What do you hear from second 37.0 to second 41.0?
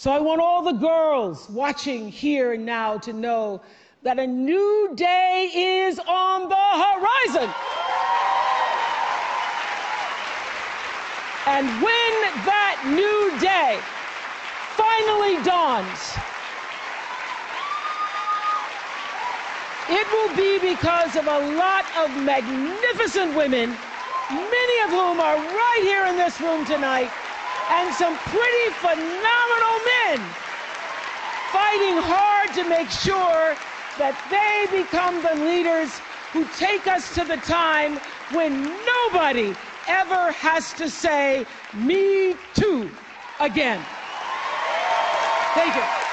to the time when nobody ever has to